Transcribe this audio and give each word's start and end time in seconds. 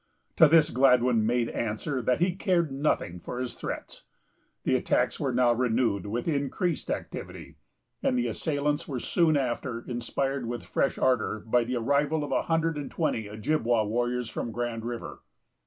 To 0.37 0.47
this 0.47 0.71
Gladwyn 0.71 1.27
made 1.27 1.49
answer 1.49 2.01
that 2.01 2.19
he 2.21 2.35
cared 2.35 2.71
nothing 2.71 3.19
for 3.19 3.37
his 3.39 3.53
threats. 3.53 4.03
The 4.63 4.75
attacks 4.75 5.19
were 5.19 5.31
now 5.31 5.53
renewed 5.53 6.07
with 6.07 6.27
increased 6.27 6.89
activity, 6.89 7.57
and 8.01 8.17
the 8.17 8.25
assailants 8.25 8.87
were 8.87 8.99
soon 8.99 9.37
after 9.37 9.81
inspired 9.87 10.47
with 10.47 10.63
fresh 10.65 10.97
ardor 10.97 11.43
by 11.45 11.65
the 11.65 11.75
arrival 11.75 12.23
of 12.23 12.31
a 12.31 12.41
hundred 12.41 12.77
and 12.79 12.89
twenty 12.89 13.29
Ojibwa 13.29 13.85
warriors 13.85 14.27
from 14.27 14.51
Grand 14.51 14.85
River. 14.85 15.21